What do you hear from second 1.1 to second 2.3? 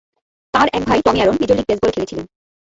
Aaron, major league baseball খেলেছিলেন।